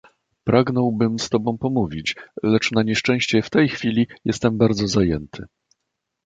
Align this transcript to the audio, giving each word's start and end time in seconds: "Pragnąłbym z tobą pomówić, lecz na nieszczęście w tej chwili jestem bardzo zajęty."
"Pragnąłbym 0.43 1.19
z 1.19 1.29
tobą 1.29 1.57
pomówić, 1.57 2.15
lecz 2.43 2.71
na 2.71 2.83
nieszczęście 2.83 3.41
w 3.41 3.49
tej 3.49 3.69
chwili 3.69 4.07
jestem 4.25 4.57
bardzo 4.57 4.87
zajęty." 4.87 5.43